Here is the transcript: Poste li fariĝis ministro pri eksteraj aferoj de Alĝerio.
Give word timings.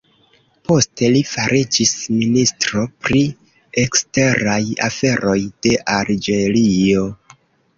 Poste 0.69 1.09
li 1.15 1.19
fariĝis 1.31 1.91
ministro 2.13 2.85
pri 3.07 3.21
eksteraj 3.83 4.59
aferoj 4.89 5.37
de 5.67 5.75
Alĝerio. 5.99 7.07